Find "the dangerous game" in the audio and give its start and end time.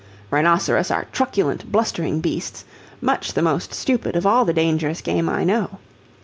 4.45-5.29